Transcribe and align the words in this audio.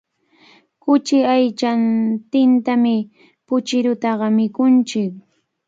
Kuchi 0.83 1.17
aychantintami 1.33 2.95
puchirutaqa 3.47 4.27
mikunchik. 4.37 5.11